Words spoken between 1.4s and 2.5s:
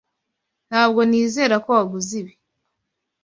ko waguze ibi.